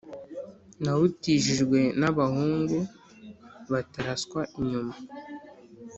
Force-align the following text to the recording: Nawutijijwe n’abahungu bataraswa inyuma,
Nawutijijwe 0.83 1.79
n’abahungu 1.99 2.77
bataraswa 3.71 4.41
inyuma, 4.59 4.95